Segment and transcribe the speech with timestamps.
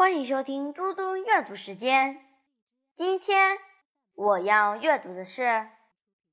[0.00, 2.26] 欢迎收听嘟嘟阅读时间。
[2.96, 3.58] 今天
[4.14, 5.42] 我要阅读的是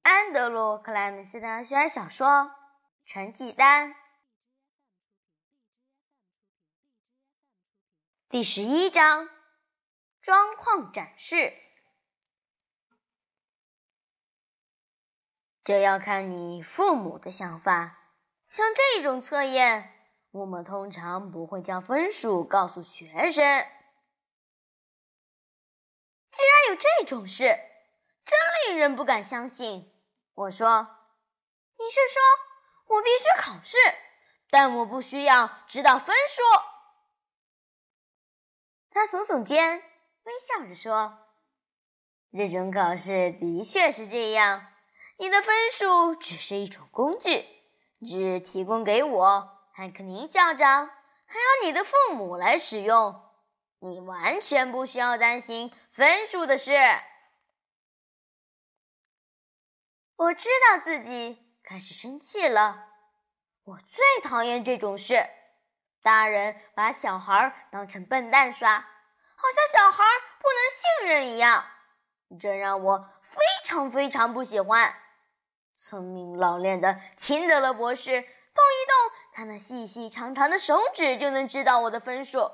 [0.03, 2.27] 安德鲁·克莱门斯的悬小说
[3.05, 3.89] 《成绩单》
[8.29, 9.27] 第十一章：
[10.21, 11.53] 装框展示。
[15.65, 17.97] 这要看你父母的想法。
[18.47, 19.96] 像这种测验。
[20.31, 23.65] 我们通常不会将分数告诉学生。
[26.31, 27.43] 竟然有这种事，
[28.25, 29.91] 真令人不敢相信。
[30.35, 30.87] 我说
[31.79, 32.21] ：“你是说
[32.95, 33.77] 我必须考试，
[34.51, 36.43] 但我不需要知道分数？”
[38.91, 39.81] 他耸耸肩，
[40.23, 41.17] 微笑着说
[42.33, 44.67] ：“这种考试的确是这样。
[45.17, 47.43] 你的分数只是一种工具，
[48.05, 50.87] 只提供给我。”汉克宁校长，
[51.27, 53.23] 还有你的父母来使用，
[53.77, 56.71] 你完全不需要担心分数的事。
[60.15, 62.87] 我知道自己开始生气了，
[63.65, 65.29] 我最讨厌这种事，
[66.01, 70.03] 大人把小孩当成笨蛋耍，好像小孩
[70.39, 71.63] 不能信任一样，
[72.39, 74.95] 这让我非常非常不喜欢。
[75.75, 79.16] 聪明老练的秦德勒博士动一动。
[79.37, 82.51] 他那细细长长的手指就能知道我的分数，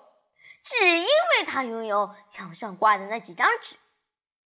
[0.66, 3.78] 只因为他拥有墙上挂的那几张纸，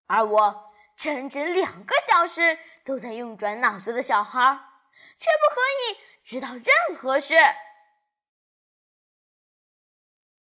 [0.07, 4.61] 而我整整两个小时都在用转脑子的小孩，
[5.19, 7.35] 却不可以知道任何事。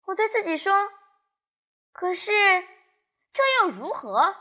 [0.06, 0.90] 我对自己说
[1.94, 2.32] ：“可是
[3.32, 4.34] 这又如何？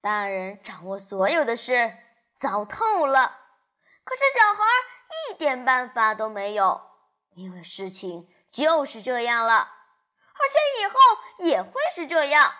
[0.00, 1.94] 大人掌握所有的事，
[2.34, 3.38] 糟透了。
[4.04, 4.62] 可是小孩……”
[5.28, 6.80] 一点办法都没有，
[7.34, 9.68] 因为事情就是这样了，
[10.34, 10.94] 而且以后
[11.50, 12.52] 也会是这样。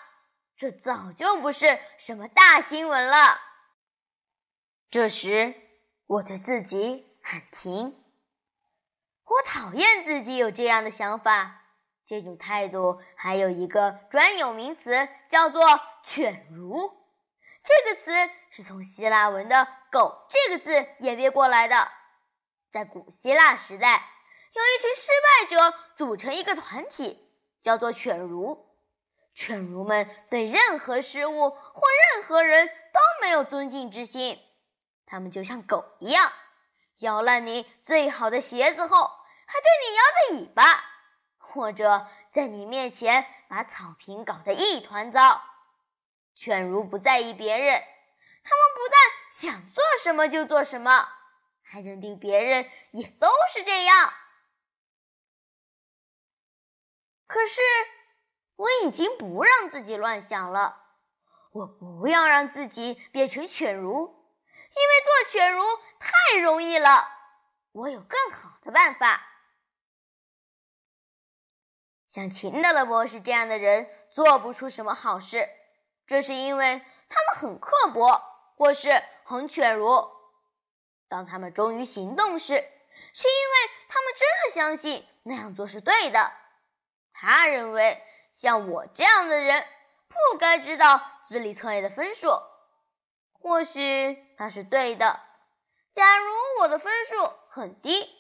[0.56, 3.41] 这早就不是什么大新闻了。
[4.91, 5.54] 这时，
[6.06, 8.04] 我对自己喊停。
[9.25, 11.62] 我讨厌自己有这样的想法。
[12.04, 15.62] 这种态度还有一个专有名词，叫做
[16.03, 17.00] “犬儒”。
[17.62, 18.12] 这个词
[18.50, 21.91] 是从希腊文的“狗”这个字演变过来的。
[22.71, 24.09] 在古希腊时代，
[24.53, 25.10] 有一群失
[25.41, 27.19] 败者组成一个团体，
[27.60, 28.66] 叫做犬儒。
[29.34, 31.82] 犬儒们对任何事物或
[32.15, 34.41] 任何人都没有尊敬之心，
[35.06, 36.32] 他们就像狗一样，
[36.98, 38.97] 咬烂你最好的鞋子后，
[39.47, 40.84] 还对你摇着尾巴，
[41.38, 45.42] 或者在你面前把草坪搞得一团糟。
[46.41, 47.83] 犬儒不在意别人，
[48.45, 51.06] 他们不但想做什么就做什么。
[51.61, 54.11] 还认定别人也都是这样，
[57.27, 57.61] 可是
[58.56, 60.83] 我已经不让自己乱想了。
[61.53, 65.62] 我不要让自己变成犬儒，因为做犬儒
[65.99, 67.07] 太容易了。
[67.72, 69.21] 我有更好的办法。
[72.09, 75.47] 像秦德勒博士这样的人做不出什么好事，
[76.10, 78.21] 这是因为他们很刻薄，
[78.56, 78.91] 或是
[79.22, 80.10] 很犬儒。
[81.06, 86.32] 当他们忠于行动时，是因为他们真的相信那样做是对的。
[87.12, 88.03] 他认为
[88.34, 89.65] 像我这样的人
[90.09, 92.28] 不该知道智力测验的分数。
[93.34, 95.21] 或许他是对的。
[95.92, 96.27] 假如
[96.59, 98.10] 我的分数很低，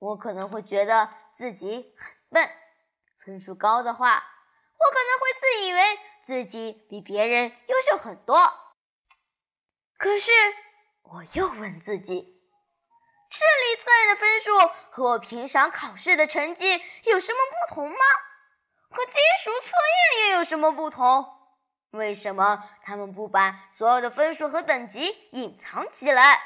[0.00, 2.48] 我可能会觉得自己很笨；
[3.24, 4.24] 分数高的话，
[4.78, 8.36] 我可能会自以为自己比别人优秀很多。
[9.98, 10.32] 可是，
[11.02, 12.34] 我又问自己。
[13.28, 14.50] 智力测验的分数
[14.90, 17.96] 和我平常考试的成绩有什么不同吗？
[18.88, 19.72] 和金属测
[20.16, 21.32] 验又有什么不同？
[21.90, 26.40] 为什么他们不把所有的分数和等级隐藏起来？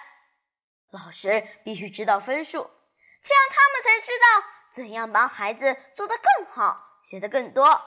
[0.91, 2.59] 老师必须知道分数，
[3.23, 7.81] 这样他们才知道怎样帮孩子做得更好，学得更多。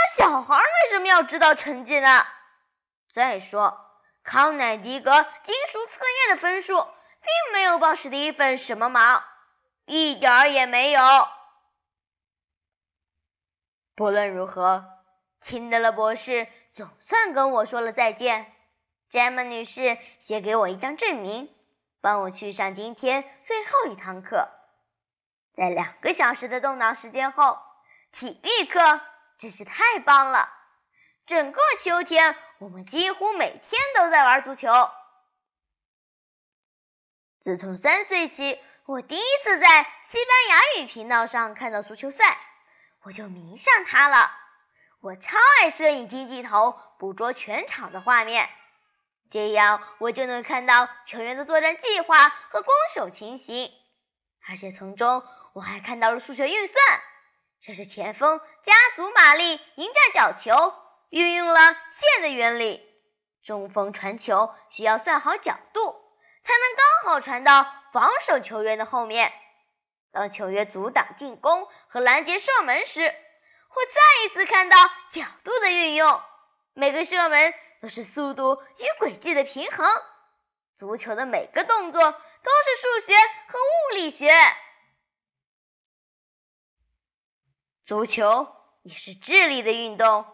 [0.00, 2.26] 那小孩为什么要知道成绩呢？
[3.12, 3.78] 再说，
[4.22, 6.86] 康乃狄格金属测验的分数。
[7.22, 9.22] 并没有帮史蒂芬什么忙，
[9.84, 11.02] 一点儿也没有。
[13.94, 14.86] 不论如何，
[15.38, 18.50] 秦德勒博士总算跟我说了再见。
[19.10, 21.54] 詹姆女士写给我一张证明，
[22.00, 24.48] 帮我去上今天最后一堂课。
[25.52, 27.58] 在两个小时的动脑时间后，
[28.12, 29.00] 体育课
[29.40, 30.50] 真是太棒了。
[31.24, 34.68] 整个秋天，我们几乎每天都在玩足球。
[37.40, 42.38] 自从三岁起，我第一次在西班牙语频道上看到足球赛，
[43.04, 44.30] 我就迷上它了。
[45.00, 48.46] 我超爱摄影机镜头捕捉全场的画面，
[49.30, 53.72] 这样我就能看到球员的作战计划和攻守情形，
[54.46, 56.84] 而且从中我还看到了数学运算，
[57.62, 60.74] 这是前锋加足马力迎战角球，
[61.10, 61.60] 运用了
[61.90, 62.80] 线的原理。
[63.44, 65.94] 中锋传球需要算好角度，
[66.42, 69.30] 才能刚好传到防守球员的后面。
[70.10, 73.02] 当球员阻挡进攻和拦截射门时，
[73.68, 74.76] 会再一次看到
[75.10, 76.22] 角度的运用，
[76.72, 77.52] 每个射门
[77.82, 79.86] 都是速度与轨迹的平衡。
[80.76, 83.14] 足球的每个动作都是数学
[83.48, 84.32] 和物理学。
[87.90, 88.46] 足球
[88.82, 90.24] 也是智力的运动，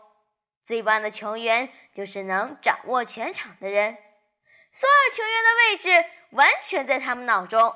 [0.63, 3.97] 最棒的球员就是能掌握全场的人，
[4.73, 7.75] 所有球员的位置完全在他们脑中。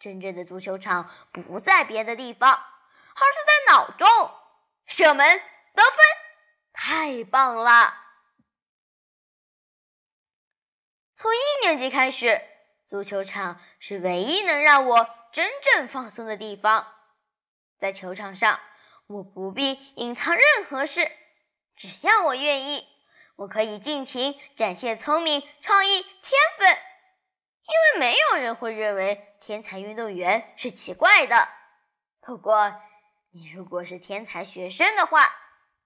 [0.00, 4.08] 真正的足球场不在别的地方，而是在脑中。
[4.86, 5.38] 射门
[5.72, 5.92] 得分，
[6.72, 7.94] 太棒了！
[11.14, 12.42] 从一年级开始，
[12.84, 16.90] 足球场是唯一能让我真正放松的地方。
[17.78, 18.60] 在球场上，
[19.06, 21.10] 我不必隐藏任何事，
[21.76, 22.86] 只要我愿意，
[23.36, 26.68] 我可以尽情展现聪明、创意、天分。
[27.66, 31.48] 因为没有人会认为天才运动员是奇怪的。
[32.20, 32.74] 不过，
[33.30, 35.34] 你如果是天才学生的话，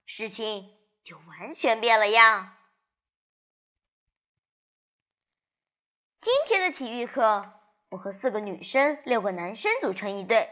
[0.05, 2.55] 事情就完全变了样。
[6.21, 7.53] 今天的体育课，
[7.87, 10.49] 我和四个女生、六个男生组成一队，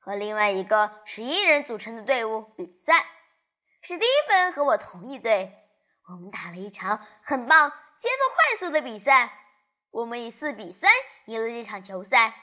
[0.00, 3.06] 和另外一个十一人组成的队伍比赛。
[3.82, 5.56] 史蒂芬和我同一队，
[6.08, 9.32] 我们打了一场很棒、节奏快速的比赛。
[9.90, 10.90] 我们以四比三
[11.26, 12.34] 赢了这场球赛。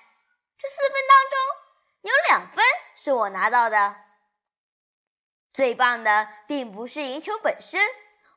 [0.57, 1.67] 这四分当中。
[2.01, 2.63] 有两分
[2.95, 3.97] 是我拿到的。
[5.51, 7.81] 最棒的并不是赢球本身，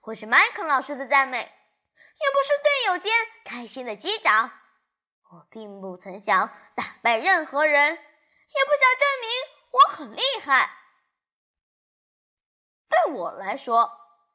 [0.01, 3.13] 或是麦肯老师的赞美，也不是队友间
[3.45, 4.51] 开心的击掌。
[5.31, 7.99] 我并不曾想打败任何人，
[8.53, 9.31] 也不想证明
[9.71, 10.77] 我很厉害。
[12.89, 13.93] 对我来说，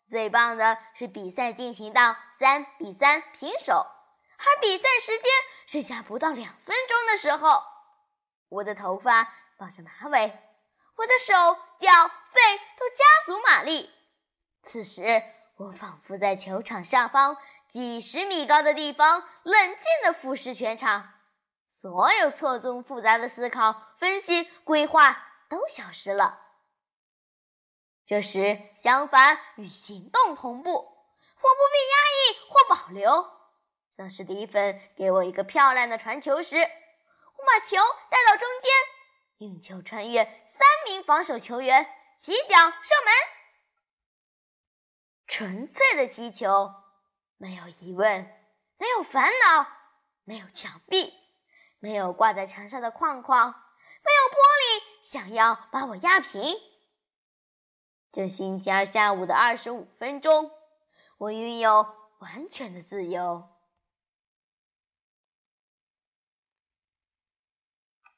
[0.08, 3.86] 最棒的是比赛进行到三比三平手，
[4.38, 5.30] 而比赛时间
[5.68, 7.64] 剩下不到两分钟的时候。
[8.48, 10.40] 我的头发绑着马尾，
[10.96, 11.34] 我的手
[11.80, 13.92] 脚肺都加足马力。
[14.62, 15.24] 此时，
[15.58, 21.12] 我仿佛在球场上方几十米高的地方，冷静地俯视全场，
[21.68, 26.40] 所有错综复杂的思考、分析、规划都消失了。
[28.06, 33.32] 这时，想法与行动同步，我不必压抑或保留。
[33.98, 37.78] 当史蒂芬给我一个漂亮的传球时，我把球
[38.10, 38.72] 带到中间，
[39.38, 43.14] 运球穿越三名防守球员，起脚射门。
[45.28, 46.74] 纯粹的踢球，
[47.38, 48.32] 没有疑问，
[48.78, 49.66] 没有烦恼，
[50.24, 51.12] 没有墙壁，
[51.80, 56.56] 没有挂在墙上的框框，没有玻璃想要把我压平。
[58.12, 60.52] 这星期二下午的二十五分钟，
[61.18, 61.86] 我拥有
[62.20, 63.50] 完全的自由。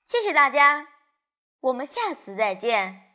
[0.05, 0.87] 谢谢大家，
[1.59, 3.06] 我们下次再见。